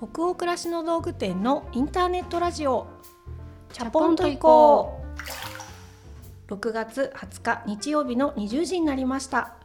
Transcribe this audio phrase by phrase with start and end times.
[0.00, 2.86] 北欧暮らしの道具店のインターネットラジオ。
[3.70, 5.02] チャポンと行こ
[6.48, 6.54] う。
[6.54, 9.56] 6月20日日曜日の20時になりました。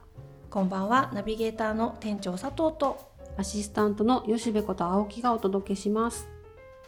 [0.50, 1.10] こんばんは。
[1.13, 3.13] ナビゲーターの店長佐藤と。
[3.38, 6.27] アシスタントの吉部こと青木がお届けします。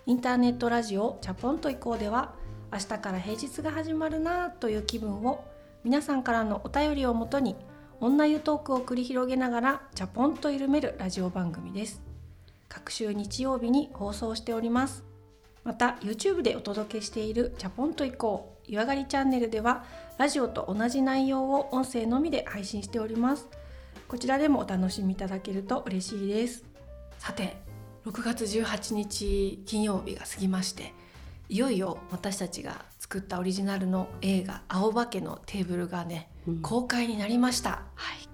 [0.05, 2.33] インターネットラジオチャポンと行こうでは
[2.73, 5.45] 明日から平日が始まるなという気分を
[5.85, 7.55] 皆さんからのお便りをもとに
[8.01, 12.06] 女湯トークを繰り広げながらチャポンと緩めるラジオ番組です
[12.69, 15.03] 各週日曜日に放送しております。
[15.63, 19.83] また YouTube でお届けしているチャポンと行こう湯上がりチャンネルでは
[20.17, 23.47] ラジオと同じ内容を音声のみで配信しております。
[24.07, 26.63] こちらでもお楽しみいただけると嬉しいです。
[27.19, 27.57] さて
[28.05, 30.93] 6月18日金曜日が過ぎまして
[31.49, 37.81] いよいよ私たちが作ったオリジナルの映画「青化け」のテーブルがね、うん、公開になりました。
[37.95, 38.27] はい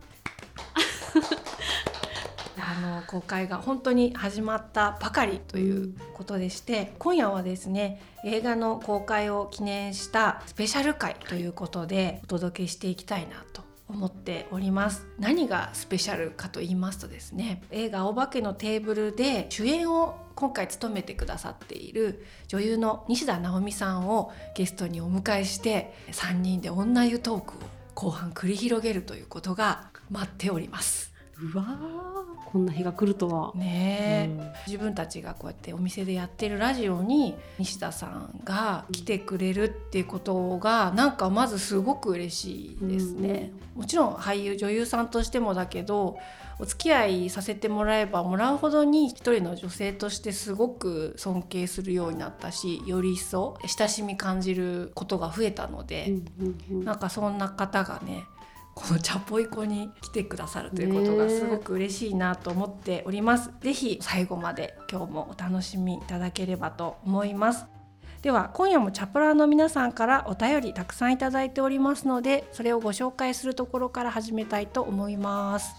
[2.73, 27.57] あの公開が本当に始まったばかりということでして、今夜はですね映画の公開を記念したスペシャル回ということでお届けしていきたいなと思っております何がスペシャルかと言いますとですね映画「お化けのテーブル」で主演を今回務めてくださっている女優の西田直美さんをゲストにお迎えして3人で女湯トークを
[27.94, 31.13] 後半繰り広げるということが待っております。
[31.41, 31.65] うわ
[32.45, 33.51] こんな日が来るとは。
[33.55, 46.20] ね、うん、自分たちがこうやってお店でやってるラジオに西田さんが来てくれるっていうことがなんかまずすごく嬉しいですね、うん、もちろん俳優女優さんとしてもだけど
[46.59, 56.13] お付き合いさせてもらえばもらうほどに一人の女性としてすごく尊敬するようになったしより一層親しみ感じることが増えたので、
[56.70, 58.26] うん、なんかそんな方がね
[58.76, 63.52] このチャポイコに来てくださるということがすごく嬉しいなと思っております。
[63.62, 67.66] ぜひ最後まで今日もお楽しみいただければと思います。
[68.24, 75.75] では今夜もチャプラーの皆さんからお便りたくさんいただいておりますのでそれをご紹介するところから始めたいと思います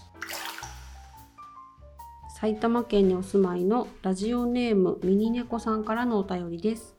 [2.39, 6.95] 埼玉県にお住まいのラジオネームミニネコさんからのお便りです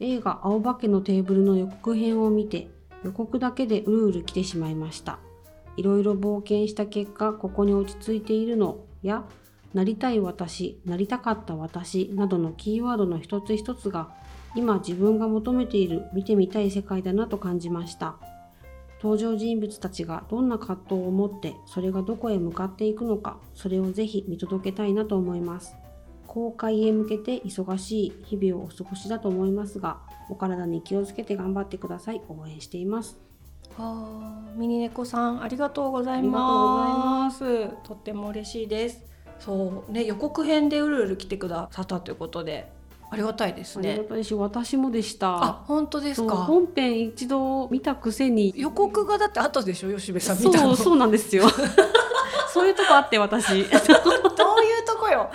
[0.00, 2.68] 映画青化けのテーブルの予告編を見て
[3.04, 5.18] 予告だけでうるうる来てしまいました。
[5.76, 9.24] いろいろ冒険した結果、ここに落ち着いているのや、
[9.74, 14.10] なりたい私、なりたかった私などのキーワードの一つ一つが、
[14.54, 18.16] 今自分が求めている見てみたい世界だなと感じました。
[19.02, 25.74] 登場人物たちがどんな葛藤を持ってそれがどこへ向かっていくのか、それをぜひ見届けたいなと思います。
[26.26, 30.00] 公開へ向けて忙しい日々をお過ごしだと思いますが、
[30.32, 32.20] お体に気をつけて頑張ってください。
[32.28, 33.18] 応援しています。
[33.78, 39.00] あミニ猫さんありがとうございますとっても嬉しいです
[39.38, 42.70] そうね予告編でうるうる来てくださったということで
[43.10, 44.00] ありがたいですね。
[44.38, 45.42] 私もでした。
[45.44, 46.34] あ、本当ですか？
[46.34, 48.54] 本編一度見たくせに。
[48.56, 51.44] 予告がだって後でしょ、吉部さんそう、そうなんですよ。
[52.54, 53.48] そういうとこあって私。
[53.48, 53.68] どういう
[54.86, 55.28] とこよ？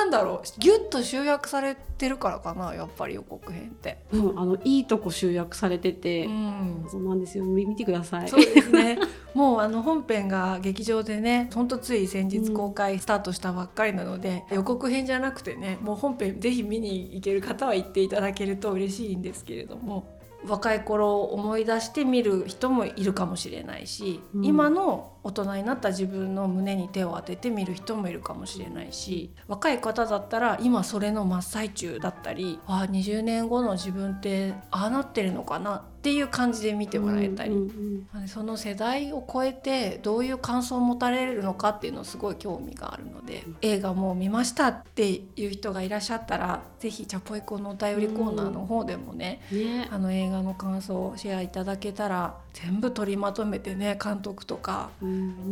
[0.00, 7.44] なんだろうギュッと集約されてるからかなやっぱり予告編って、うん、あのいいとこ集約されてて、うん、そうなんですよ。
[7.44, 8.28] 見てください。
[8.28, 8.98] そうですね。
[9.34, 54.88] もうあの本編が劇場でねほんとつい先日公開スタートしたばっかりなので、うん、予告編じゃなくてねもう本編ぜひ見に行ける方は行っていただけると嬉しいんですけれども若い頃を思い出して見る人もいるかもしれないし、うん、今の大人になった自分の胸に手を当てて見る人もいるかもしれないし若い方だったら今それの真っ最中だったりあ20年後の自分ってああなってるのかなっていう感じで見てもらえたり、うんうん、その世代を超えてどういう感想を持たれるのかっていうのすごい興味があるので、うん、映画もう見ましたっていう人がいらっしゃったら是非チャポイコのお便りコーナーの方でもねうんね、あの映画の感想をシェアいただけたら全部取りまとめてね監督とか、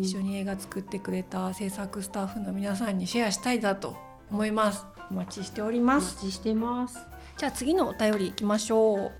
[0.01, 3.97] 一緒に映画作ってくれた制作スタッフの皆さんにシェアしたいなと
[4.31, 4.87] 思います。
[5.11, 6.15] お待ちしております。
[6.15, 6.99] お待ちしてます。
[7.37, 9.13] じゃあ次のお便りいきましょう。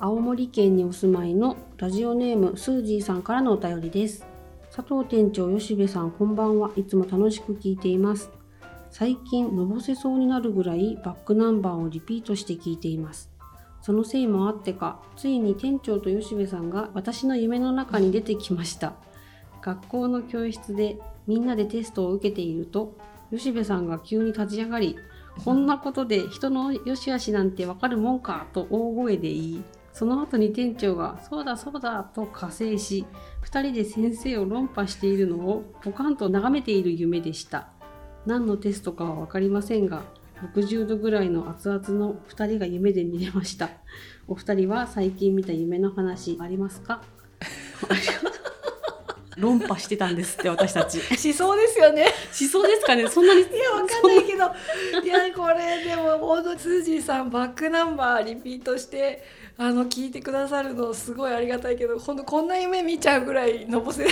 [0.00, 4.26] 青森県にお住まいのラジオネームスージーさんからのお便りです
[4.74, 8.28] 佐藤店長吉部さんこんばんはいつも楽しく聞いています
[8.90, 13.30] 最近のぼせそうになるぐらいバックナンバーをリピートして聞いています
[13.84, 18.94] そのせいもあってかついに店長と吉部さんが私の夢の中に出てきました
[19.60, 22.96] 学校の教室でみんなでテストを受けていると
[23.30, 24.96] 吉部さんが急に立ち上がり
[25.44, 33.06] こんなことで人の良し悪しなんてわかるもんかと大声で言いその後に店長が、そうだそうだと加勢し、
[33.44, 37.68] 2人で先生を論破しているのをポカンと眺めている夢でした。
[38.26, 40.02] 何のテストかは分かりませんが
[40.42, 43.70] 60度ぐらいの熱々の2人が夢で見れました。
[44.26, 47.02] お二人は最近見た夢の話ありますか？
[49.36, 51.00] 論破してたんですって私たち。
[51.18, 52.06] しそうですよね。
[52.32, 53.08] しそうですかね。
[53.08, 54.44] そんなにいやわかんないけど。
[55.02, 59.24] いやこれでもほんとスージーさんバックナンバーリピートして
[59.58, 64.06] あの聞いてくださるのすごいありがたいけどほんとこんな夢見ちゃうぐらいのぼせ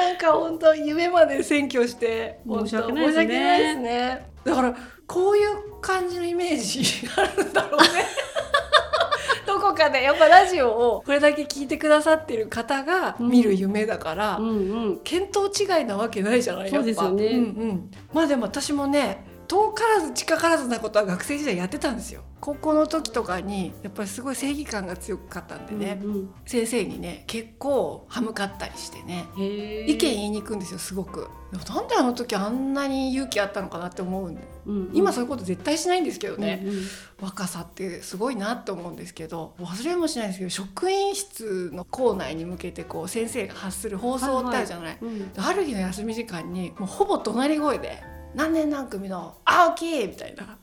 [0.00, 3.74] なんか本当夢まで占拠して申し訳ないですね。
[3.76, 4.30] ね。
[4.44, 4.74] だから
[5.06, 7.86] こういう感じのイメージがあるんだろうね。
[9.46, 14.52] どこかでやっぱラジオをこれだけ聞いてくださってる方が見る夢だから、うんう
[14.92, 15.00] ん。
[15.02, 17.38] 見当違いなわけないじゃないそうですよねうんう
[17.72, 22.22] ん、まあでも私もね遠からず近からずなことは学生時代やってたんですよ。
[22.40, 26.30] 高校の時とかにやっぱりすごい正義感が強かったんでね、うんうん。
[26.46, 29.26] 先生にね結構歯向かったりしてね。
[29.36, 31.28] 意見言いに行くんですよすごく。
[31.50, 34.42] なんであの時あんなに勇気あったのかなって思うんで。
[34.66, 34.90] うんうん。
[34.92, 36.82] 今そういうこと絶対しないんですけどね、うんうん。
[37.22, 45.32] 若さってすごいなって思うんですけど忘れもしないんですけど職員室の校内に向けてこう先生が発する放送ってあるじゃない、うん。
[45.36, 48.00] ある日の休み時間にもうほぼ怒鳴り声で
[48.34, 50.58] 「何年何組の青木!」みたいな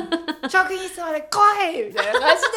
[0.48, 1.38] 職員室まで来
[1.74, 2.48] い!」みたいな感じで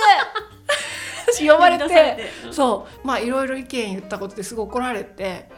[1.40, 2.18] 呼ばれてて。
[2.52, 3.08] そう。
[3.08, 5.50] まあいろいろ意見言ったことですごい怒られて。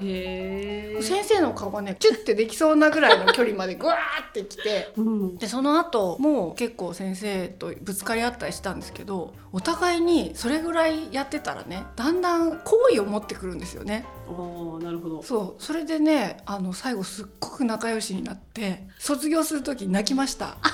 [1.02, 3.98] 先生の顔がねチュッてできそうなぐらいの距離までグワー
[4.30, 4.92] ってきて。
[4.98, 5.38] うん。
[5.38, 14.06] でその後もう結構先生とぶつかり合ったりしたんですけどお互いにそれぐらいやってたらねだんだん好意を持ってくるんですよね。
[14.28, 15.24] ああなるほど。
[15.24, 15.64] そう。
[15.64, 20.58] それでねあの最後すっごく仲良しになって卒業する時泣きました。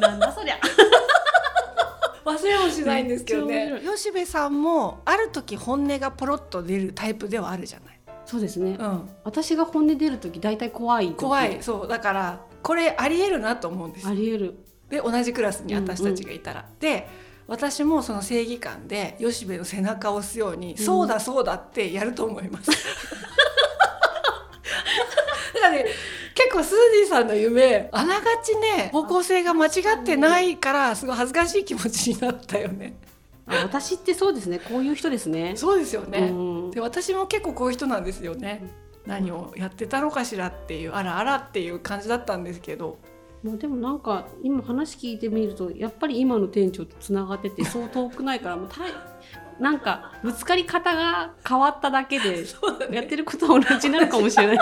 [0.00, 0.58] なんだそりゃ
[2.24, 3.80] 忘れもしないんですけどね。
[3.84, 8.76] 吉部さんもある時本音がポロッと出るタイプではあるじゃない、そうですね。
[8.78, 11.16] うん、私が本音出る時大体怖い時。
[11.16, 11.62] 怖い。
[11.62, 11.88] そう。
[11.88, 14.58] だからこれありえるなと思うんですありえる。
[14.88, 17.08] で同じクラスに私たちがいたら、で
[17.46, 22.70] 私もその正義感で吉部の背中を押すように、そうだそうだってやると思います。
[25.54, 25.86] だからね
[26.34, 29.70] 結構スージーさんの夢あながちね方向性が間違
[30.00, 32.96] ってないからすごい恥ずかしい気持ちになったよね。
[33.46, 36.30] あ私ってそうですねこういう人ですねそうですよね。
[36.32, 36.32] う
[36.68, 38.62] んで私も結構こういう人なんですよね。
[39.06, 42.98] 何をやってたのかしらっていうあらあらっていう感じだったんですけど
[43.42, 48.90] まあでもなんか今話聞いてみるとやっぱり今の店長とつながっててそう遠くないからもうたい
[49.60, 52.44] なんかぶつかり方が変わっただけで
[52.90, 54.58] やってることは同じなのかもしれない。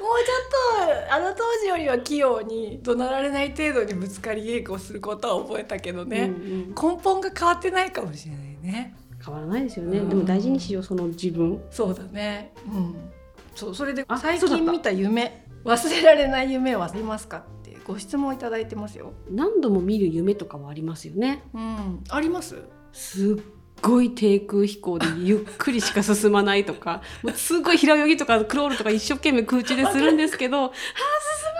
[0.00, 0.18] もう
[0.78, 6.68] ちょっとあの当時よりは器用に怒鳴られない程度にぶつかり稽古をすることは覚えたけどね、うんうん。
[6.68, 8.96] 根本が変わってないかもしれないね。
[9.24, 10.08] 変わらないですよね、うん。
[10.08, 11.62] でも大事にしようその自分。
[11.70, 12.52] そうだね。
[12.66, 12.94] うん。
[13.54, 19.12] そうそれであ最近見た夢忘れられない夢はありますかってご質問いただいてますよ。
[19.30, 21.44] 何度も見る夢とかはありますよね。
[21.52, 22.04] うん。
[22.08, 22.56] あります？
[22.92, 23.36] すっ
[23.80, 31.59] ごい低空飛行でゆっくりしか進まないとかもうすごい平泳ぎとかクロールとか一生懸命空中でするんですけど「あ進まない!」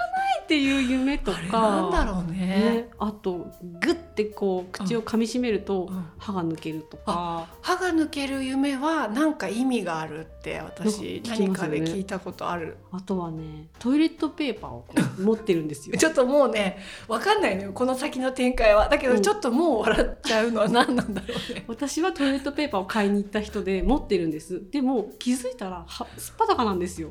[0.50, 1.38] っていう夢とか。
[1.60, 2.38] なんだろうね。
[2.40, 6.06] ね、あとグッてこう口を噛みしめるとうん。
[6.18, 12.78] 歯が抜けるとか、歯が抜ける夢はなんか意味があるって私なんか聞き何かで聞いたことある。
[12.90, 14.84] あとはねトイレットペーパーを
[15.20, 15.94] 持ってるんですよ。
[15.98, 17.72] ちょっともうねわかんないのよ。
[17.72, 18.88] この先の展開は。
[18.88, 19.22] だけどうん。
[19.22, 21.64] ちょっともう笑っちゃうのは何なんだろうね。
[21.68, 24.68] 私はトイレットペーパーを買いに行った人で持ってるんです。
[24.72, 27.10] でも気づいたらはすっぱだかなんですよ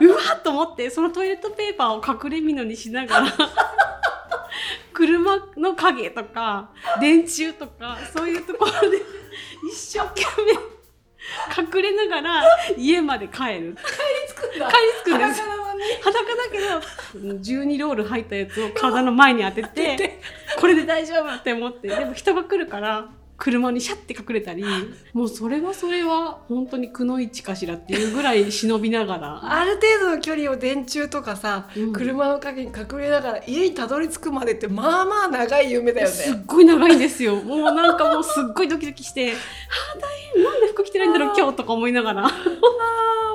[0.00, 3.26] うわっと思ってそのトイレットペーパーを隠れみのにしながら
[4.92, 8.98] 車の影とか電柱とかそういうところで
[9.70, 10.72] 一生懸命
[11.56, 12.44] 隠れながら
[12.76, 13.76] 家まで帰る。
[14.28, 14.68] つくんだ。
[14.68, 15.40] 帰り着くんです。
[15.40, 15.84] 裸なのに。
[16.02, 20.20] 裸だけど12ロール入ったやつを体の前に当てて。
[20.58, 23.08] これで大丈夫って思ってでも人が来るから
[23.42, 24.62] 車にシャッて隠れたり
[25.12, 31.92] もうそれはそれは本当にくのいちかしらっていうぐらい忍びながら、 ある程度の距離を電柱とかさ、うん。
[31.92, 36.44] 車の陰に隠れながら家にたどり着くまでってまあまあ長い夢だよすっね。
[36.46, 37.34] ごい長いんですよ。
[37.34, 39.34] もうなんかもうすっごいドキドキして「は
[39.96, 42.26] あ大変なんで服着てないんだろう今日」とか思いながら。
[42.26, 42.32] あー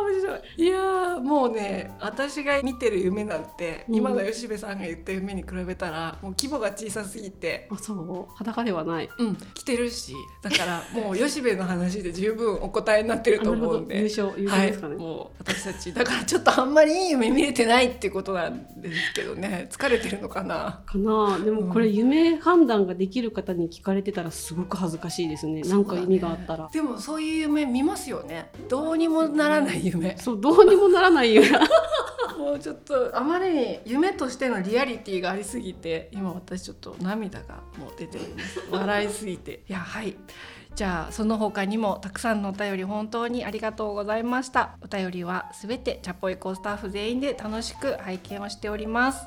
[0.10, 0.40] 面白い。
[0.58, 0.97] いやー
[1.28, 3.96] もうね私が見てる夢なんて、うん。
[3.96, 7.68] 今の吉部さんが言った夢に比べたらもう規模が小さすぎて。
[7.70, 8.34] あそう？
[8.36, 9.10] 裸ではない。
[9.20, 13.98] うん、来てるしだからもう吉部の話で十分お答えになってると思うんで。
[14.00, 19.68] 優勝優はい勝ですかね、、もう私たちだからちょっとあんまりいい夢見れてないってことなんですけどね。
[19.70, 20.82] 疲れてるのかな？
[20.86, 21.40] かな。
[21.40, 25.62] でもこれ夢判断ができる方に聞かれてたらすごく恥ずかしいですね。
[25.64, 26.70] なんか意味があったら。
[26.72, 28.50] でもそういう夢見ますよね。
[28.70, 30.16] どうにもならない夢。
[30.18, 31.42] そうどうにもならないよ。
[32.38, 38.60] もうちょっとあまりに夢としてのリアリティがありすぎて今私ちょっと涙がもう出ております。
[38.70, 39.64] 笑いすぎて。
[39.68, 40.16] いやはい。
[40.76, 44.78] じゃあその他にもたくさんのお便り本当にありがとうございました。
[44.82, 49.26] お便りはすべてチャポイコスタッフ全員で楽しく拝見をしております。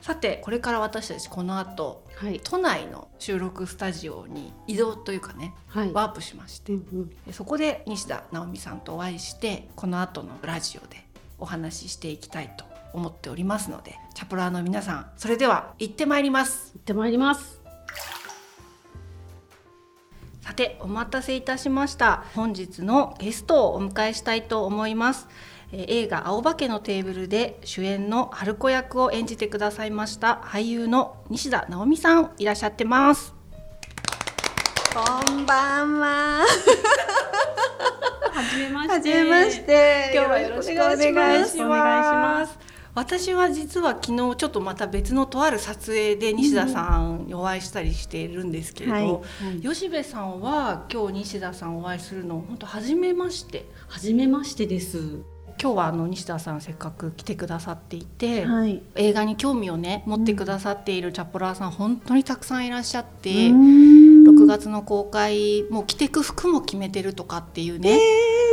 [0.00, 2.40] さてこれから私たちこの後はい。
[2.42, 5.92] 都内の収録スタジオに移動というかねはい。
[5.92, 6.72] ワープしまして。
[6.72, 7.08] うんうん。
[7.26, 11.07] でそこで西田直美さんとお会いしてこの後のラジオで
[11.38, 16.72] お話ししていきたいと思っておりますのでチャプラーの皆さんそれでは行ってまいります。
[16.74, 17.60] 行ってまいります。
[20.40, 22.24] さてお待たせいたしました。
[22.34, 25.28] 本日のゲストをお迎えしたいと思います。
[25.72, 33.34] えー映画青化けのテーブルで主演の春子役を演じてくださいました俳優の西田直美さんいらっしゃってます。
[34.94, 36.46] こんばんは。
[38.38, 38.92] はじめまして。
[38.92, 40.10] はじめまして。
[40.14, 41.68] 今日はよろしくお願いしお願いしま。
[41.68, 42.56] ます。
[42.94, 49.20] 私は実は昨日ちょっとまた別のとある撮影で西田さんにお会いしたりしているんですけれど、は
[49.56, 49.60] い。
[49.60, 53.66] 吉部さんは今日西田さんお会いするの本当初めまして。
[53.88, 54.98] はじめましてです。
[55.60, 58.80] 今日はあの西田さんせっかく来てくださっていて、はい。
[58.94, 64.07] 映画に興味をね持ってくださっているチャポラーさん本当にたくさんいらっしゃって、6 6
[64.48, 67.98] 月の公開もう着てく服も決めてるとかっていうね、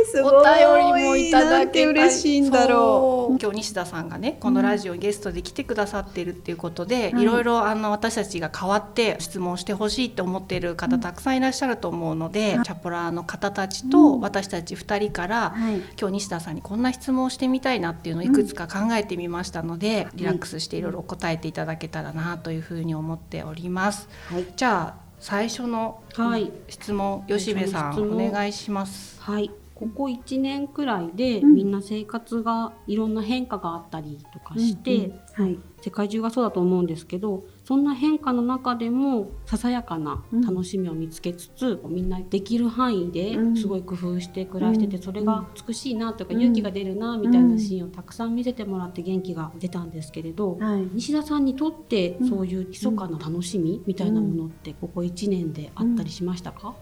[0.06, 3.38] すお便りもいただけ嬉しいんだろそう。
[3.40, 15.60] 今日西田さんがねこのラジオにゲストで来てくださってるっていうことで、はいい、ろいろあの私たちが代わって質問してほしいって思っている方たくさんいらっしゃると思うので、チャポラーの方たちと私たち2人から、う。
[15.60, 15.76] はい。
[15.98, 24.08] 今日西田さんにこんな質問をしてみたいなっていうのをいくつか考えてみましたので、リラックスしていろいろ答えていただけたらなというふうに思っております。
[24.30, 24.46] はい。
[24.56, 26.52] じゃあ最初のはい。
[26.68, 29.20] 質問、吉部さんお願いします。
[29.20, 29.50] はい。
[29.74, 31.54] ここ1年くらいで、うん。
[31.54, 35.58] みんな生活がいろんな変化があったりとかして、はい。
[35.82, 43.56] 世界中がそうだと思うんですけどそんな変化の中でもささやかな楽しみを見つけつつ、みんなできる範囲でうん。
[43.56, 45.02] すごい工夫して暮らしてて、うん。
[45.02, 50.88] それが美しいなとか、うん勇気が出るなみたいなシーンをたくさん見せてもらって元気が出たんですけれど、はい。
[50.92, 52.28] 西田さんにとってうん。
[52.28, 56.76] そういう密かな楽しみみたいなものってここ1年であったりしましたか、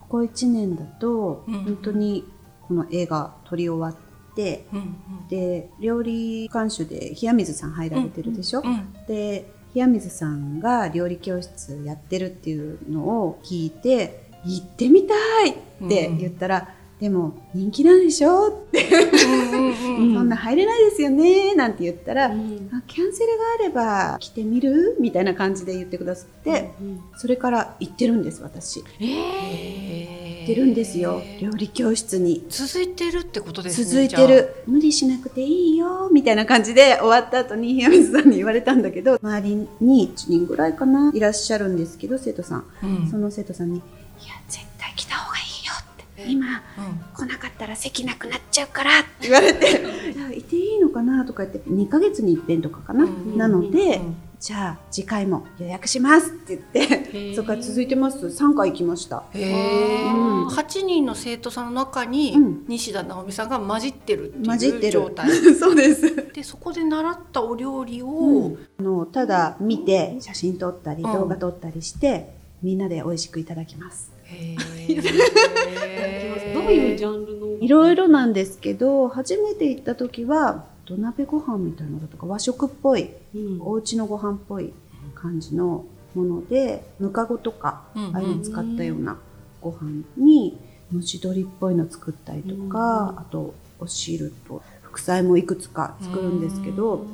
[0.00, 1.64] ここ1年だと、うん。
[1.64, 2.24] 本当に
[2.68, 5.26] この映画撮り終わって、うん。
[5.28, 8.70] で、料理監修で冷水さん入られてるでしょ、うん。
[8.70, 8.92] うん。
[9.08, 22.68] で、冷水さんが料理教室やってるっていうのを聞いて、行ってみたいって言ったら、でも人気なんでしょって、うん そんな入れないですよねなんて言ったら、うん。
[22.72, 24.96] あキャンセルがあれば来てみる？
[25.00, 27.00] みたいな感じで言ってくださって、うん。
[27.16, 28.84] それから行ってるんです私。
[29.00, 30.19] えー
[30.52, 31.22] ってるんですよ。
[31.40, 32.44] 料理教室に。
[32.48, 34.54] 続いてるってことですね続いてる。
[34.66, 43.10] 無理しなくていいよみたいな感じで 終わった後に冷水さんに言われたんだけど周りに1人ぐらいかないらっしゃるんですけど生徒さん、うん。
[43.10, 43.80] その生徒さんに「い
[44.26, 46.04] や絶対来た方がいいよ」って。
[46.18, 47.26] え今うん。
[47.26, 49.66] 来なかったら席なくなっちゃうからって言われて
[50.16, 51.24] いやいていいのかな？
[51.24, 53.36] とか言って2ヶ月に一遍とかかな、うん。
[53.36, 57.36] なので、うんじゃあ次回も予約しますって言ってー。
[57.36, 58.26] そこから続いてます。
[58.26, 59.22] 3回行きました。
[59.34, 60.46] へえ、うん。
[60.48, 62.64] 8人の生徒さんの中にうん。
[62.66, 64.84] 西田直美さんが混じってるって混じってる。
[64.86, 66.32] いう状態そうです。
[66.32, 68.66] でそこで習ったお料理を、うん。
[68.78, 71.12] あのただ見て写真撮ったりうん。
[71.12, 72.32] 動画撮ったりして、
[72.62, 74.10] みんなで美味しくいただきます。
[74.24, 74.56] へ
[74.88, 74.94] え
[76.54, 77.46] どういうジャンルの？
[77.60, 83.62] いろいろなんですけど初めて行った時は土鍋ご飯みたいなのとか和食っぽいうん。
[83.62, 84.72] お家のご飯っぽい
[85.14, 85.84] 感じの
[86.16, 89.16] ものでぬかごとか、うんああいうの使ったような
[89.60, 90.58] ご飯に
[90.92, 97.06] 蒸し鶏っぽいの作ったりとか、あとお汁と副菜もいくつか作るんですけど、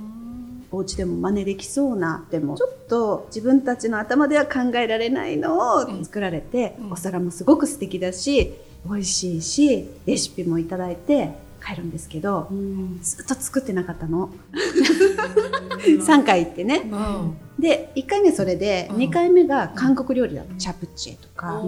[0.70, 6.92] お家でも真似できそうなでもちょっと自分たちの頭では考えられないのを作られて、うん。
[6.92, 8.54] お皿もすごく素敵だし
[8.88, 13.00] 美味しいしレシピもいただいて帰るんですけどうん。
[13.02, 14.30] ずっと作ってなかったの。
[15.82, 16.88] 3回行ってね。
[16.90, 17.36] うん。
[17.58, 18.96] で1回目それでうん。
[18.98, 20.54] 2回目が韓国料理だった。
[20.54, 21.60] チャプチェとか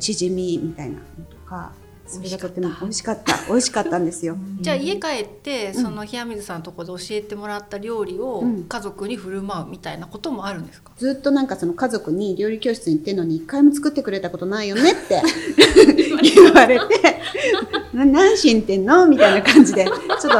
[0.00, 1.00] チヂミみたいなの
[1.30, 1.72] とか
[2.08, 3.36] それがとても美味しかった。
[3.48, 4.36] 美味しかったんですよ。
[4.60, 8.64] じゃあ家帰ってその冷や水さんのところで教えてもらった料理をうん。
[8.64, 15.22] 家族に振る舞うみたいなこともあるんですか、ずっとなんかその家族に料理教室に行ってんのに一回も作ってくれたことないよねって
[16.34, 16.84] 言われて。
[17.72, 19.06] な何しに行ってんの？
[19.06, 19.98] みたいな感じで ちょっ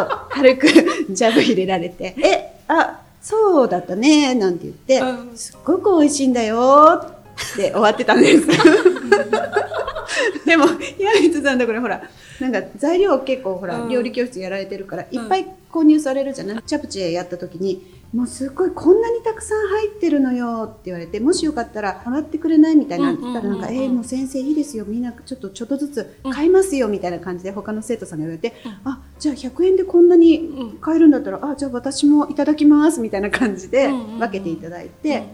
[0.08, 0.66] と軽く
[1.10, 2.14] ジャブ入れられて。
[2.22, 5.36] えあそうだったねなんて言って、うん。
[5.36, 8.46] すっごく美味しいんだよって終わってたんです。
[10.46, 12.02] でも、平光さんだからほら、
[12.40, 13.88] なんか材料結構ほら、うん。
[13.88, 23.32] 料理教室やられてるから、いっぱい購入されるじゃない、チャプチェやった時に、もうすごいこんなにたくさん入ってるのよって言われて、もしよかったらもらってくれないみたいなうんうんうんうん。
[23.32, 30.78] 言ったらなんか、えー、もう先生いいですよ、みんなちょっとちょっとずつ買いますよみたいな感じで他の生徒さんが言われて、あ、じゃあ100円でこんなにうん。
[30.78, 35.24] 買えるんだったら、あ、じゃあ私もいただきますみたいな感じで分けていただいて、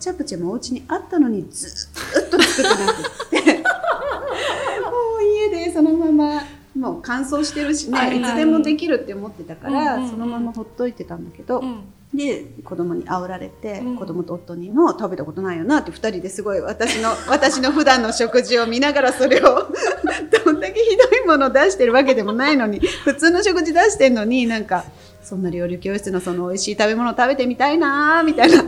[0.00, 3.62] チャプチェもお家にあったのにずーっと作ってなくって
[4.82, 6.42] もう家でそのまま
[6.74, 11.84] もう乾燥してるしね、はいつでもできるって思ってたから、そのままほっといてたんだけど、うん
[12.14, 13.96] で子供に煽られて、うん。
[13.96, 19.42] 子供と夫にも食べたことないよなって2人ですごい私の 私の普段の食事を見ながらそれを
[20.44, 24.84] どんだけひどいものを出してるわけでもないのに普通の食事出してんのになんか
[25.22, 28.64] そんな料理教室のその美味しい食べ物食べてみたいなーみたいな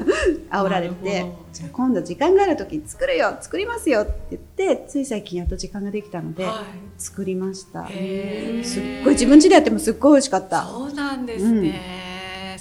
[0.63, 4.43] 煽られてじゃあ今度時間がある時に作るよ作りますよって言っ
[4.77, 6.63] てつい最近やっと時間ができたので、は
[6.97, 7.87] 作りました。
[7.89, 10.65] すっごい自分家でやってもすっごい美味しかった。
[10.65, 11.81] そうなんですね、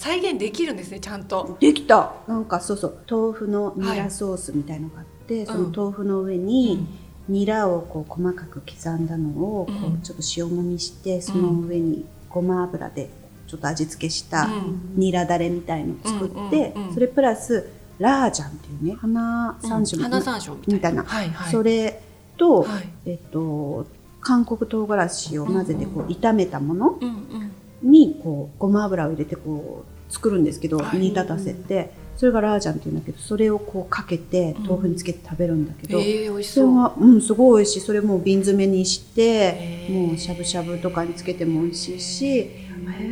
[0.04, 1.56] 再現できるんですねちゃんと。
[1.62, 2.12] できた。
[2.28, 2.98] なんかそうそう。
[3.10, 6.86] 豆腐のニラソースみたいのがあって、その豆腐の上に、
[7.30, 13.10] ニラをこう細かく刻んだのをこうちょっと塩もみして、その上にごま油で
[13.48, 14.94] ちょっと味付けしたうん。
[14.98, 21.04] ニラだれみたいのを作って、それプラスラージャンっていうね花山椒花山椒みたいな。
[21.06, 22.02] はいはい、それ
[22.36, 22.90] と、はい。
[23.06, 23.88] えっと
[24.20, 27.00] 韓国唐辛子を混ぜてこう炒めたもの
[27.82, 31.00] にこうごま油を入れてこう作るんですけど、はい。
[31.00, 37.80] 煮立たせてそれがラージャンっていうんだけどそれをこうかけて豆腐につけて食べるんだけど、えー、美味しそれが、うん、すごい美味しい。
[37.82, 40.08] それもう瓶詰めにしてへー。
[40.08, 42.64] もうしゃぶしゃぶとかにつけても美味しいし、えー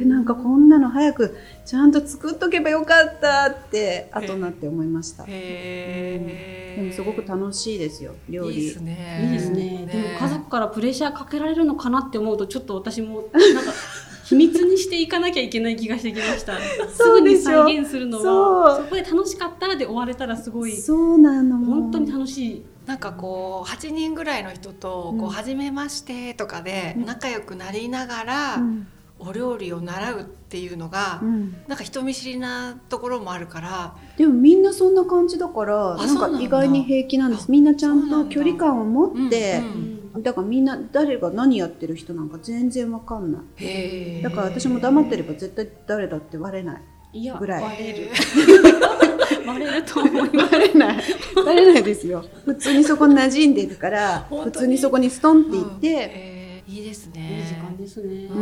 [0.05, 8.59] なんかこんなの早くちゃんと作っとけばよかったって後になって思いました、へでもすごく楽しいですよ料理。
[8.59, 9.21] いいですね。
[9.25, 9.87] いいですね。
[9.91, 13.71] でも家族からプレッシャーかけられるのかなって思うとちょっと私もなんか
[14.31, 16.57] 秘密にしていかなきゃいけない気がしてきました。
[16.57, 17.63] すぐにそうでしょ。
[17.65, 18.61] 再現するのそう。
[18.61, 20.75] はそこで楽しかったで終われたらすごい。
[20.77, 21.57] そうなの。
[21.57, 22.65] 本当に楽しい。
[22.85, 27.05] なんかこう8人ぐらいの人とこう初めましてとかでうん。
[27.05, 28.87] 仲良くなりながらうん。
[29.23, 31.55] お料理を習うっていうのがうん。
[31.67, 37.51] なんか人見知りなところもあるからでもみんなそんな感じだからなんか意外に平気なんです。
[37.51, 44.21] みんなちゃんと距離感を持ってうんうんだからみんな誰が何やってる人なんか全然わかんない。
[44.21, 46.81] だから私も黙ってれば絶対誰だって割れない。
[47.13, 47.61] いやぐらい。
[47.63, 48.09] バレる。
[49.45, 50.53] バレると思います。
[50.53, 50.97] 割れない。
[51.45, 52.23] 割れないですよ。
[52.45, 56.71] 普通にそこに馴染んでるから普通にそこにストンってうん行ってへー。
[56.73, 58.25] いいですいいね時間ですね。
[58.25, 58.39] うう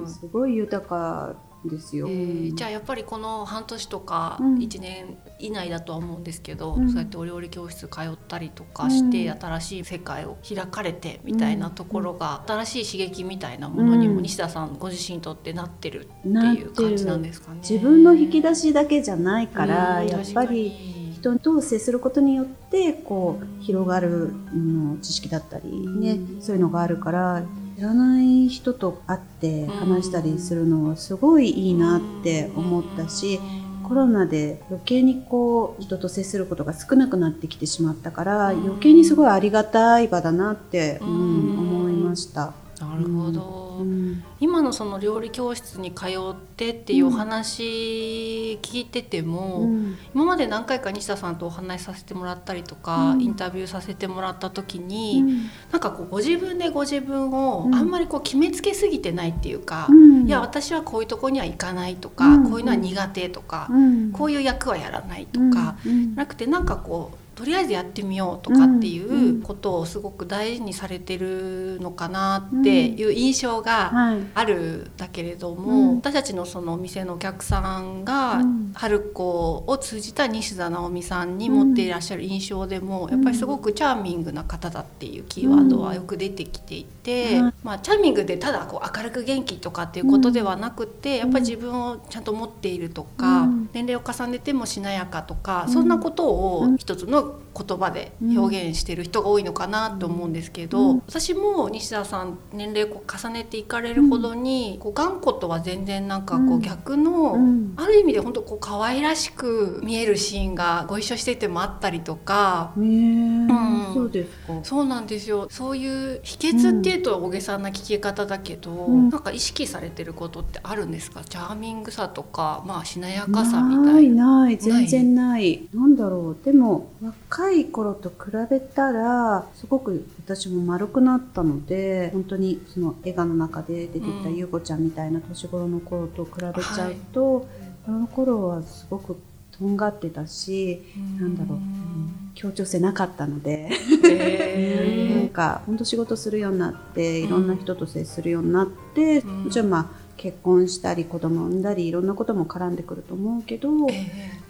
[0.00, 0.06] んん。
[0.08, 1.36] すごい豊か
[1.68, 4.54] ですよ、えーじゃあやっぱりこの半年とかうん。
[4.56, 6.88] 1年以内だとは思うんですけど、うん。
[6.88, 17.58] そうやってお料理教室通ったりとかして、うん新しい世界を開かれてみたいなところが、新しい刺激みたいなものにもうん西田さんご自身にとってなってるっていう感じなんるですかね。
[17.60, 20.72] 自分の引き出しだけじゃないから、うんやっぱり
[21.12, 22.38] 人と接することに。
[22.38, 27.42] よってこう広がる、うん、知識だったりね、うんそういうのがあるから
[27.78, 33.38] 知らない人と会って話したりするのはすごいいいなって思ったし、
[33.84, 38.64] コロナで余計にこう人と接することが少なくなってきてしまったから、うん。
[38.64, 41.58] 余計にすごいありがたい場だなって、うんうん。
[41.60, 42.52] 思いました。
[42.80, 44.22] なるほど、うん。
[44.40, 49.96] 今のその料理教室に通ってっていうお話聞いてても、うん。
[50.14, 53.22] 今まで何回か西田さんとお話しさせてもらったりとか、うん。
[53.22, 55.36] インタビューさせてもらった時に、うん。
[55.72, 57.74] なんかこうご自分でご自分をうん。
[57.74, 60.26] あんまりこう決めつけすぎてないっていうか、うん。
[60.26, 62.50] いや私はこういうとこには行かないとか、うん。
[62.50, 64.12] こういうのは苦手とか、うん。
[64.12, 66.14] こういう役はやらないとか、うん。
[66.14, 74.18] なくてなんかこうとりあえずやってみようとかっていうことをすごく大事にされてるのかなっていう印象がはい。
[74.34, 75.96] あるだけれども、うん。
[75.98, 78.72] 私たちのそのお店のお客さんが、うん。
[78.74, 87.54] 春子を通じた西田直美さんに持っていらっしゃる印象でも、やっぱりすごくチャーミングな方だっていうキーワードはよく出てきていて、うん。
[87.62, 93.70] まあ、チャーミングでただこう明るく元気とかっていうことではなくて、やっぱり自分をちゃんと持っているとか、うん。
[93.72, 96.76] 年齢を重ねてもしなやかとか、うんそんなことをうん。
[96.78, 101.02] 一つの쭉 言葉で表現してる人が多いのかなと思うんですけど、うん。
[101.06, 106.60] 私も西田さん年齢を重ねていかれるほどに、こう頑固とは全然なんかこううん。
[106.60, 107.74] 逆の、うん。
[107.76, 112.72] ある意味で本当こう可愛らしく見えるシーンがご一緒しててもあったりとか。
[112.76, 113.48] うん。
[113.94, 114.60] そうですか。
[114.62, 115.48] そうなんですよ。
[115.50, 119.08] そういう秘訣っていうと大げさな聞き方だけど、うん。
[119.10, 121.24] なんか意識されてることってあるんですか？
[121.24, 124.00] チャーミングさとかまあしなやかさみたな。
[124.00, 124.28] いいな。
[124.28, 124.58] ない。
[124.58, 125.68] 全然ない。
[125.72, 126.44] なんだろう。
[126.44, 134.36] でも若い頃と比べたらすごく私も丸くなったので本当にその映画の中で出てきたうん。
[134.36, 137.46] 優子ちゃんみたいな年頃の頃と比べちゃうと、
[137.86, 139.16] あの頃はすごく
[139.58, 140.82] とんがってたし
[141.18, 143.68] なんだろう、うん協調性なかったので。
[143.68, 145.18] へー。
[145.18, 149.44] なんか本当仕事するようになっていろんな人と接するようになって、うん。
[149.44, 154.06] もちろんまあ結婚したり子供産んだりいろんなことも絡んでくると思うけど、え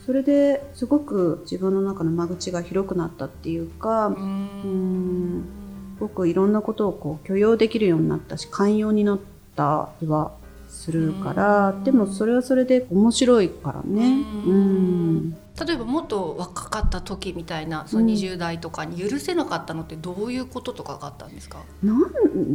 [0.09, 5.45] それですごく自分の中の間口が広くなったっていうか、ーううん。
[5.99, 9.19] すごくいろんなことをこう許容できるようになったし寛容になっ
[9.55, 10.33] た気は
[10.71, 11.85] するから、うん。
[11.85, 14.25] でもそれはそれで面白いからね。
[14.47, 21.99] ううんん例えばもっと若かった時みたいなその20代とかに許せなかったのってどういうこととかがあったんですか、なん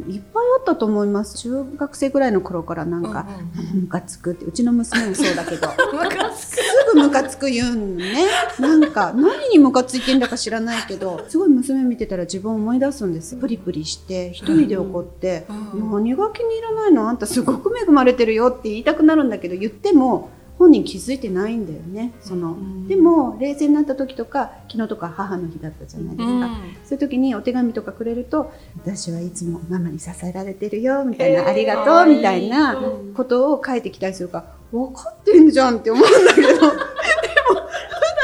[0.09, 1.37] いっぱいあったと思います。
[1.37, 3.27] 中学生ぐらいの頃からなんか、
[3.73, 5.67] うんムカつくってうちの娘もそうだけど。
[6.35, 6.57] す
[6.93, 8.27] ぐムカつく言うんね。
[8.59, 13.35] なんか何にムカついてんだか知らないけどすごい娘見てたら自分を思い出すんです。
[13.35, 15.91] プリプリして一人で怒って「うん。
[15.91, 17.09] 何が気に入らないの？
[17.09, 20.29] あんたすごく恵まれてるよ」って言いたくなるんだけど言っても
[20.63, 22.13] 本人気づいてないんだよね。
[22.21, 22.87] その、うん。
[22.87, 26.51] でも冷静になった時とか昨日とか母の日だったじゃないですか、うん。
[26.85, 36.47] そういう時にお手紙とかくれると私はいつもママに支えられてるよみたいな、へーありがとうみたいなうんことを書いてきたりするから分かってんじゃんって思うんだけど。
[36.47, 36.63] でも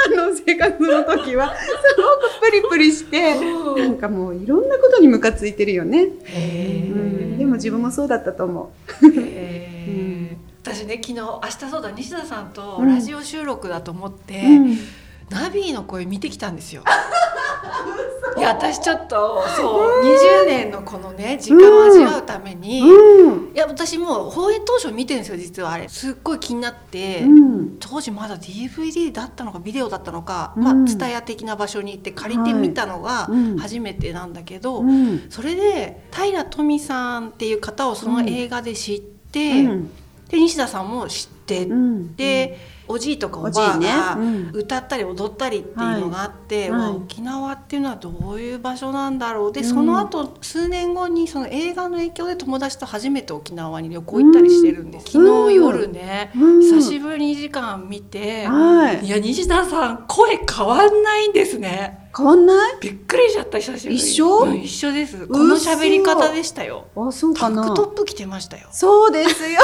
[0.05, 3.35] 普段の生活の時はすごくプリプリして
[3.75, 8.71] なんかもういろんなことにムカついてるよね、へうん、ーでも自分もそうだったと思
[9.03, 12.87] へー私ね昨日明日そうだ西田さんとうん。
[12.87, 14.45] ラジオ収録だと思って、う。
[14.45, 14.77] うん。
[15.29, 16.83] ナビの声見てきたんですよ。
[18.37, 20.03] いや私ちょっとそう
[20.45, 23.53] 20年のこのね時間を味わうために、いうん。
[23.53, 25.87] や私もう放映当初見てるんですよ実はあれ。
[25.89, 27.77] すっごい気になって、うん。
[27.79, 30.63] 当時まだ DVD だったのかビデオだったのか、うん。
[30.63, 33.57] まあ蔦屋的な場所に行って借りてみたのがうん。
[33.57, 35.25] 初めてなんだけど、うん。
[35.29, 39.91] それで平富さんっていう方をその映画で知って、うん
[40.29, 42.15] で西田さんも知って、うん。
[42.15, 42.57] で
[42.91, 44.49] おじいとかおばあがうん。
[44.51, 49.51] 歌ったり踊ったりっていうのがあって、沖縄っていうのはどういう場所なんだろう。
[49.51, 49.67] で、うん。
[49.67, 55.25] その後数年後にその映画の影響で友達と初めて沖縄に旅行行ったりしてるんです、うん。
[55.27, 56.61] 昨日夜ね、うん。
[56.61, 59.05] 久しぶりに2時間見て、はい。
[59.05, 62.09] いや西田さん声変わんないんですね。
[62.17, 62.77] 変わんない？
[62.81, 64.01] びっくりしちゃった久しぶりに。
[64.01, 64.39] 一緒？
[64.39, 65.27] うん一緒です。
[65.27, 66.87] この喋り方でしたよ。
[66.95, 67.65] あそうかな。
[67.65, 68.67] タンクトップ着てましたよ。
[68.71, 69.59] そうですよ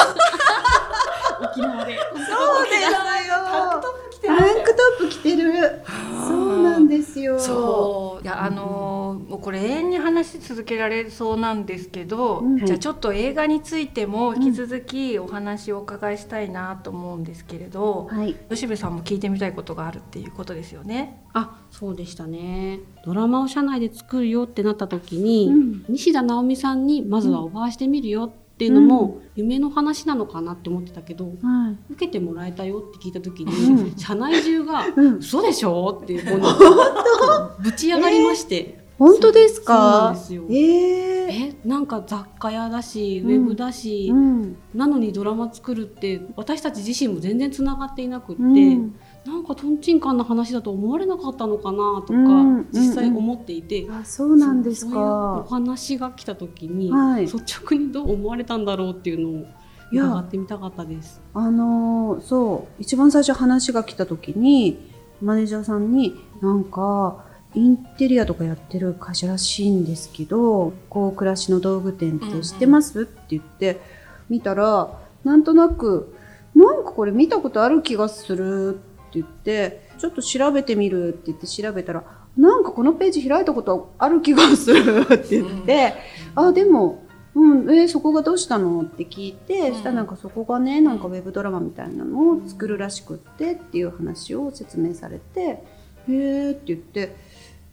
[2.91, 5.81] タンクよトップ着てタンクトップ着てる。
[6.27, 7.39] そうなんですよ。
[7.39, 8.23] そう。
[8.23, 8.95] いやあのー
[9.29, 12.65] もうこれ永遠に話し続けられそうなんですけど、うん。
[12.65, 18.35] じゃあちょっと映画についても引き続きお話をお伺いしたいなと思うんですけれど、はい。
[18.49, 21.23] 吉部さんも聞いてみたいことがあるっていうことですよね？
[21.33, 22.79] あ、そうでしたね。
[23.05, 25.85] ドラマを社内で作るよってなった時に、うん。
[25.87, 31.31] 西田直美さんにまずはオファーしてみるよっていうのも夢の話なのかなって思ってたけど、は
[31.89, 31.93] い。
[31.93, 33.97] 受けてもらえたよって聞いた時うに、ん。
[33.97, 35.17] 社内中がうん。
[35.17, 35.99] 嘘でしょ？
[36.01, 36.55] っていうもの
[37.61, 39.73] ぶち上がりまして、本当ですか？
[39.73, 40.43] そうなんですよ。
[40.49, 41.15] えー。
[41.27, 48.95] えなんか雑貨屋だしウェブだし、うんなのにドラマ作るって私たち自身も全然つながっていなくって、うん。
[49.25, 57.23] なんかとんちんかんな話だと思われなかったのかなとか、うん実際思っていて、あそうなんですそうそういうおか話が来た時に、はい。
[57.23, 59.45] 率直にどう思われたんだろうっていうのを
[59.91, 61.21] 伺ってみたかったです。
[61.33, 67.24] あのーそう一番最初話が来た時にマネージャーさんになんか
[67.55, 73.79] インテリアとかやってる会社らしいんですけどこう暮らしの道具店って知ってます、って言って
[74.29, 76.15] 見たらなんとなく
[76.53, 78.75] なんかこれ見たことある気がする
[79.09, 82.03] って言ってちょっと調べてみるって言って調べたら
[82.37, 85.93] なんかこのページ開いたことある気がするって言って、
[86.35, 89.75] あでもうん、えーそこがどうしたのって聞いて、うん。
[89.75, 95.41] したらなんかそこがねなんかウェブドラマみたいなのを作るらしくってっていう話を説明されて
[96.07, 97.15] 「へえ」って言って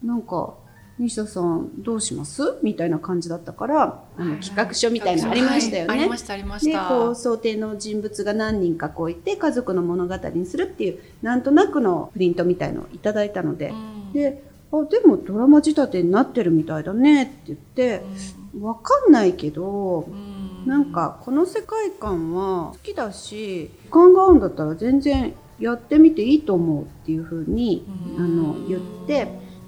[0.03, 0.55] なんか
[0.99, 5.89] 「西田さんどうします?」みたいな感じだったからあの企画書みたいなのありましたよね。
[5.89, 6.01] はい。
[6.01, 6.17] ありま。
[6.17, 6.89] したありましでた。
[6.89, 14.13] こう想定の人物が何人かこういて家族の物語にするっていうなんとなくのプリントみたいのをいただいたので、うん。
[14.13, 18.03] であでもドラマ仕立てになってるみたいだねって言って
[18.61, 20.43] わかんないけどうん。
[20.67, 27.85] なんかこの世界観は好きだし考が合うんだったら全然やってみていいと思うっていうふうに
[28.17, 29.27] あの言って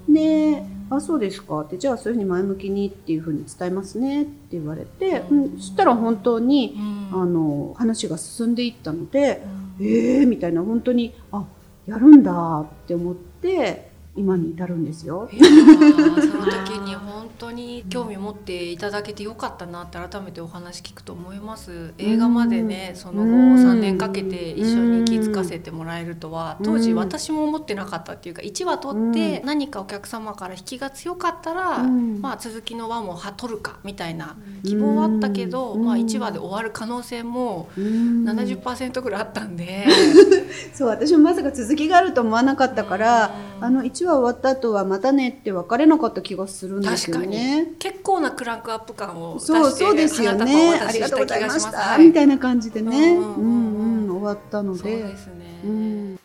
[0.09, 5.35] で「あそうですか」って「じゃあそういうふうに前向きにっていうふうに伝えますね」って言われて、う。
[5.35, 6.95] ん、そしたら本当にうん。
[7.21, 9.43] あの話が進んでいったので
[9.79, 10.63] 「えー」みたいな。
[10.63, 11.45] 本当に「あ
[11.85, 15.29] やるんだ」って思って今に至るんですよ。
[15.29, 21.93] その時に本当に興味持っていただけてよかったなって改めてお話聞くと思います。
[21.97, 23.55] 映画までねその後うん。
[23.55, 26.97] 3年かけて一緒に気づかせてもらえるとは当時うん。
[26.97, 32.21] 私も思ってなかったっていうか1話取って何かお客様から引きが強かったらうん。
[32.21, 35.85] まあ続きの輪もは取るかみたいな希望はあったけどうん。
[35.85, 38.23] まあ1話で終わる可能性もうん。
[38.23, 39.87] 70%ぐらいあったんで。
[40.73, 43.65] そう私もまさか続きがあると思わなかったから、うん。
[43.65, 47.67] あの1話終わった後はまたねって別れなかった気がするんですよ確かにね。
[47.79, 50.79] 結構なクランクアップ感をそうそうですよね。
[50.79, 51.89] ありがとうございましした気がた。
[51.89, 55.03] ますみたいな感じでね、ううんんうんうんうん終わったのそうで。
[55.03, 55.33] ですね、
[55.65, 56.19] うん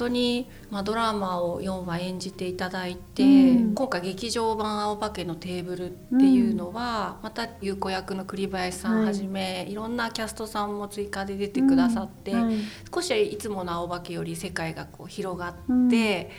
[0.00, 3.74] 当に、まあ、ドラマを4話演じていただいて、うん。
[3.74, 12.54] 今回劇場版「青化けのテーブル」っていうのは、また優子役の栗林さんはじめ、い、ろんなキャストさんも追加で出てくださって、はい。
[12.92, 15.88] 少しいつもの青化けより世界がこう広がって、うん。
[15.88, 16.30] はい。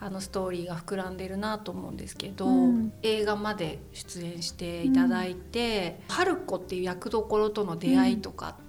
[0.00, 2.92] あのストーリーが膨らんでるなと思うんですけど、うん。
[3.02, 8.65] 映画まで出演していただいて、春子っていう役どころとの出会いとかって、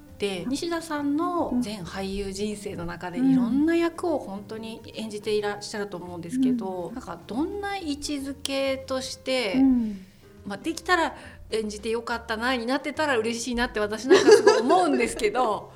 [0.47, 3.32] 西田さんの全俳優人生の中でうん。
[3.32, 10.06] いろんな役を本当に演じていらっしゃると思うんですけど、なんかどんな位置づけとして、うん。
[10.45, 11.15] まあ、できたら
[11.49, 15.71] 演じてよかったなになってたら嬉しいなって私なんかすごい思うんですけど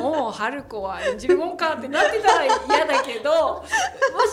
[0.00, 3.70] もう春子は演じるもんかってなってたら嫌だけどもし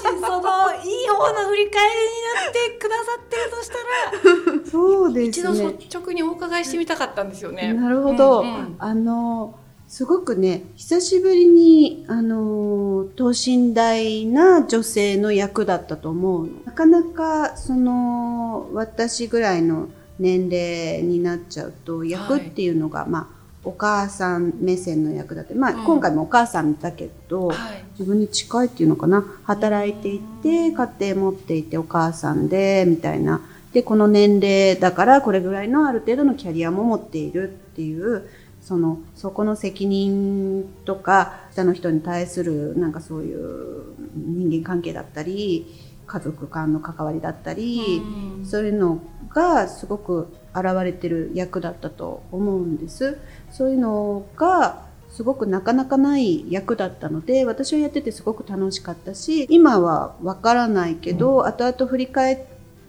[0.01, 5.75] そのいい方の振り返りになってくださってるとしたらそうで一度すね。
[5.77, 7.73] 率直にお伺いしてみたかったんですよね。
[7.73, 25.85] なるほど、うんうんあのすごくね久しぶりにあの等身大な女性の役だったと思うのなかなかその私ぐらいの年齢になっちゃうと役っていうのが、まあお母さん目線の役だって、まあうん。
[25.85, 27.83] 今回もお母さんだけど、はい。
[27.91, 29.23] 自分に近いっていうのかな？
[29.43, 33.41] 働いていて家庭持っていてお母さんでみたいな。
[33.71, 38.29] でこの年齢だからこれぐらいのある程度のキャリアも持っているっていう
[38.61, 45.65] そのそこの責任とか下の人に対するなんかそういう人間関係だったり
[46.13, 48.03] 家族間の関わりだったり、
[48.37, 48.45] うん。
[48.45, 48.99] そういうの
[49.29, 53.17] がすごく現れてる役だったと思うんです。
[53.49, 62.37] そういうのがすごくなかなかない役だったので私はやっててすごく楽しかったし今はわからないけど、後々振り返っ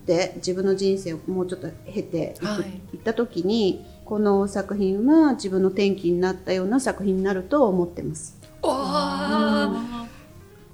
[0.06, 2.96] て自分の人生をもうちょっと経ていく、はい。
[2.96, 8.38] いった時にこの作品は自分の転機になったような作品になると思ってます。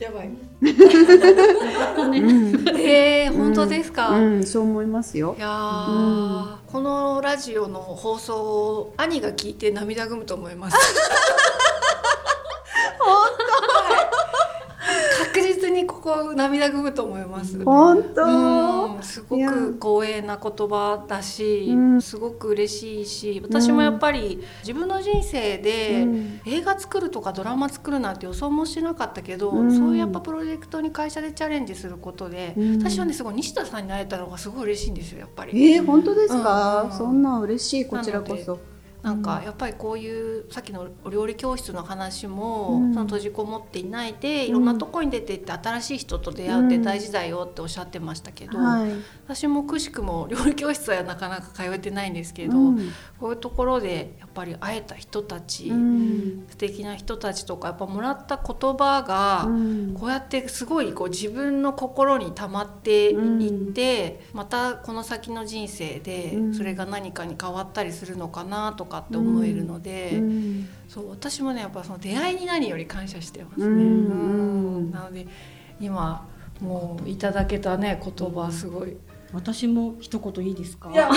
[0.01, 0.29] やばい。
[0.29, 0.39] うん
[2.79, 4.09] えー、本当ですか？
[4.11, 5.41] うん、そう思いますよい。
[5.41, 10.77] やー、このラジオの放送を兄が聞いて涙ぐむと思います。
[12.99, 13.45] 本当。
[15.27, 17.63] 確実にここ涙ぐむと思います。
[17.65, 18.29] 本当、う
[18.80, 22.03] ん、すごく光栄な言葉だし、うん。
[22.03, 26.41] すごく嬉しいし私もやっぱり自分の人生でうん。
[26.47, 29.77] 映画作るとかドラマ作るなんて予想もしてなかったけど、うん。
[29.77, 32.79] そういうやっぱプロジェクトに会社でチャレンジすることで、うん。
[32.79, 35.73] 私はねすごい西田さんに会えたのがすごい嬉しいんですよやっぱり。
[35.73, 38.59] えー、本当ですか、そんな嬉しいこちらこそ。
[39.03, 42.95] なんかやっぱりこういうさっきのお料理教室の話も、うん。
[42.95, 48.91] その閉じこもっていないでいろんなとこに出てって新しい人と出会うって大事だよっておっしゃってましたけど、はい。
[49.27, 52.93] 私もくしくも料理教室はなかなか通えてないんですけど、うん。
[53.19, 56.47] こういうところでやっぱり会えた人たち、うん。
[56.51, 59.95] 素敵な人たちとかやっぱもらった言葉が、うん。
[59.99, 66.55] こうやってすごいこう自分の心に溜まっていって、またこの先の人生でうん。
[66.55, 70.69] それが何かに変わったりするのかなとかって思えるので、うん。
[70.89, 73.67] そう私もねやっぱその出会いに何より感謝してますね。
[73.67, 73.73] うん。
[73.77, 74.91] うん。
[74.91, 75.27] なので
[75.81, 76.29] 今
[76.61, 78.97] もういただけたね言葉すごい。
[79.33, 80.91] 私も一言いいですか？
[80.91, 81.09] いや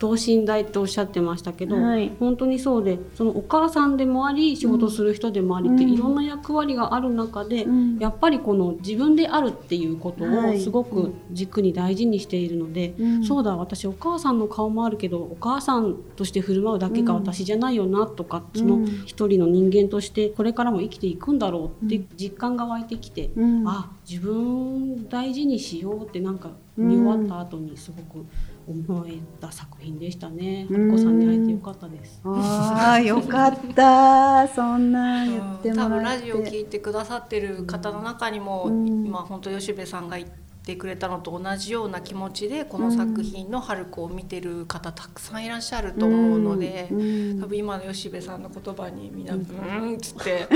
[0.00, 2.12] 等身大っておっしゃってましたけど、はい。
[2.18, 5.92] 本当にそうでそのお母さんでもあり仕事する人でもありって、うん。
[5.92, 7.98] いろんな役割がある中で、うん。
[7.98, 10.58] やっぱりこの自分であるっていうことはい。
[10.58, 13.24] をすごく軸に大事にしているので、うん。
[13.24, 17.22] そうだ私お母さんの顔もあるけどお母さんとして振る舞うだけがうん。
[17.22, 18.60] 私じゃないよなとか、うん。
[18.60, 23.68] その一人の人間としてこれからも生きていくんだろうって実感が湧いてきて、うん。
[23.68, 28.26] あ自分大事にしようってなんか見終わった後にすごく
[28.66, 30.66] 思えた作品でしたね。
[30.70, 32.20] うん春子さんに会えてよかったです。
[32.24, 40.41] ああよかった そんな言って多もらって分ラジオ聞いてくださってる方の中にも、うん今本当吉部さんが言って
[40.76, 46.94] くれたのと同じような気持ちでこの作品の春子を見てる方たくさんいらっしゃると思うので、う
[47.38, 49.26] ん多分今の吉部さんの言葉にみん。
[49.26, 50.46] なブーンっつって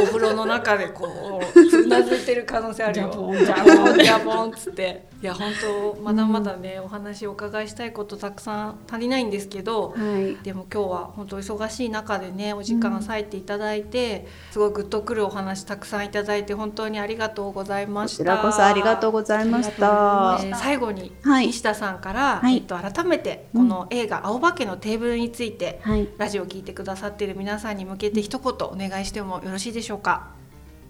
[0.00, 1.08] お風呂の中でこ
[1.54, 3.10] ううなずいてる可能性あるよ。
[3.10, 4.50] ジャボンジャボン。
[4.50, 5.08] っつって。
[5.22, 5.52] いや本
[5.94, 10.36] 当まだまだね、お話をお伺いしたいことたくさん足りないんですけど、はい。
[10.44, 18.18] でも今日は本当忙しい中でねお時間割いていただいて、すごいグッとくるお話たくさんいただいて本当にありがとうございました。
[18.18, 20.38] こちらこそありがとうございました。
[20.42, 21.46] えー最後にはい。
[21.46, 22.56] 西田さんから、はい。
[22.56, 26.08] えっと、改めてこの映画「青化けのテーブル」について、はい。
[26.18, 30.28] ラジオを聞いてくださっている皆さんに向けて一言お願いしてもよろしいでしょうか？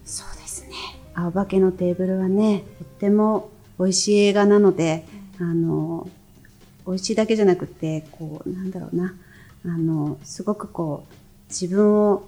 [0.03, 0.75] そうですね。
[1.15, 5.05] 青化けのテーブルはねとっても美味しい映画なので、
[5.39, 6.07] あの
[6.85, 9.15] 美味しいだけじゃなくてこうなんだろうな。
[9.65, 11.13] あのすごくこう
[11.49, 12.23] 自分を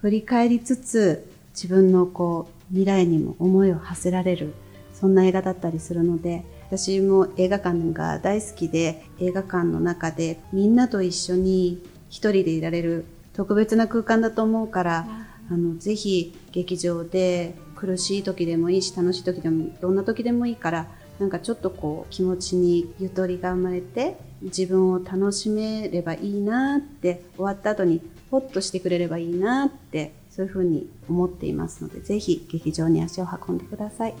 [0.00, 4.54] 振り返りつつ自分のこう未来にも思いを馳せられる
[5.00, 15.06] そんな映画だったりするので私も映画館が大好きで映画館の中でみんなと一緒に一人でいられる特別な空間だと思うから、
[15.50, 20.86] あのぜひ劇場で苦しい時でもいいし楽しい時でもどんな時でもいいから
[21.18, 34.14] なんかちょっとこう気持ちにゆとりが生まれて自分を楽しめればいいなって終わった後にホッとしてくれればいいなってそういうふうに思っていますのでぜひ劇場に足を運んでください。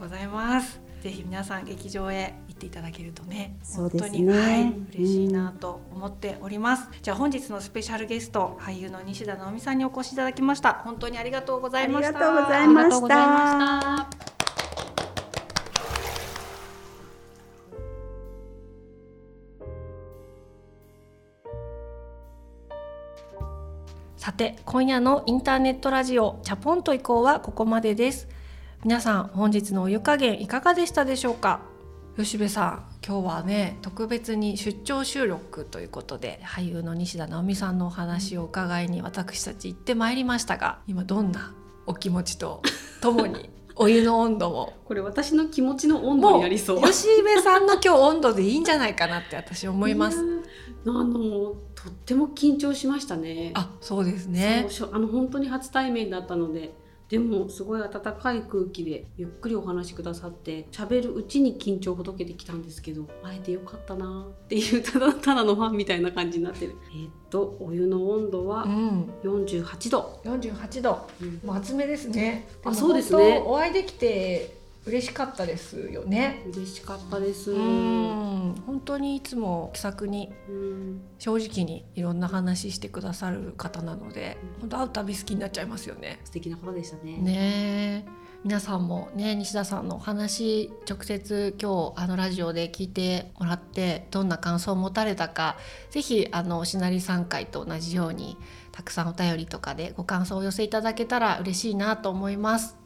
[0.00, 0.80] ございます。
[1.02, 6.88] ぜひ皆さん劇場へ行っていただけるとね、ね本当に、はい、嬉しいなと思っております。
[7.02, 10.80] じゃあ本日のスペシャルゲスト俳優の西田直美さんにお越しいただきました。
[10.84, 12.08] 本当にありがとうございました。
[12.08, 14.30] ありがとうございありまがとうございました。
[24.16, 28.28] さて今夜のインターネットラジオチャポンと移行はここまでです
[28.82, 31.60] 皆さん本日のお湯加減いかがでしたでしょうか？
[32.16, 41.52] 吉部さん今日はね特別に出張収録ということで俳優の西田直美さんのお話を伺いに私たち行ってまいりましたが今どんな
[41.84, 42.62] お気持ちと
[43.02, 44.72] ともにお湯の温度も？
[44.86, 46.82] これ私の気持ちの温度になりそう。
[46.82, 50.22] 吉部さんの今日温度でいいんじゃないかなって私思います。
[50.22, 50.40] ね
[50.86, 53.52] あのとっても緊張しましたね。
[53.52, 56.72] あそうですねあの本当に初対面だったので
[57.10, 66.76] でもすごい温かい空気でゆっくりお話しくださって喋るうちに緊張ほどけてきたんですけど会えてよかったなっていうただただのファンみたいな感じになってる。
[66.92, 69.04] えーっとお湯の温度はうん。
[69.22, 71.06] 48度、48度。
[71.22, 71.40] うん。
[71.44, 72.48] もう厚めですね。
[72.64, 73.40] あそうですね。
[73.44, 76.42] お会いできて嬉しかったですよね。
[76.52, 86.20] 嬉しかったですうん、本当にいつも気さくにうん正直にいろんな話してくださる方なので、本当会うたび好きになっちゃいますよね。
[86.24, 88.20] 素敵な方でしたねねえ。
[88.42, 95.58] 皆さんもね西田さんのお話直接今日あのラジオで聞いてもらってどんな感想を持たれたか
[95.90, 98.38] ぜひあのしなり3回と同じように
[98.72, 102.79] たくさんお便りとかでご感想をお寄せいただけたら嬉しいなと思います。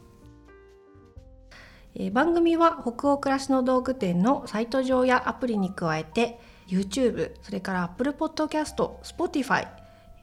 [1.94, 9.68] えー番組は北欧暮らしの道具店のサイト上やアプリに加えて YouTube それから Apple Podcast、Spotify、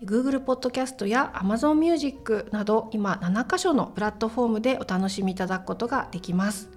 [0.04, 6.70] Google Podcast や Amazon Music など今7カ所のプラットフォームでお楽しみいただくことができます。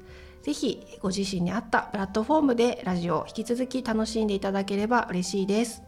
[0.42, 5.82] ぜひご自身に合ったプラットフォームでラジオを引き続き楽しんでいただければ嬉しいです。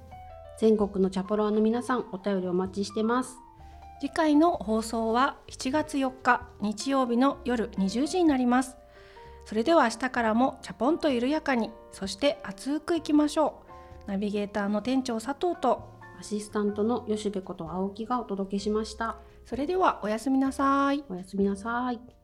[0.58, 3.38] 全国のチャポロアの皆さんお便りお待ちしてます
[4.00, 8.76] 次回の放送は7月4日日曜日の夜20時になります
[9.46, 11.70] それでは明日からもチャポンと緩やかに。
[11.92, 13.62] そして熱くいきましょ
[14.06, 14.10] う。
[14.10, 15.94] ナビゲーターの店長佐藤と。
[16.18, 19.18] アシスタントの吉部こと青木がお届けしました。
[19.44, 21.04] それではおやすみなさい。
[21.08, 22.15] おやすみなさい